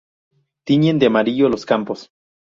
[0.63, 2.09] Tiñen de amarillo los campos.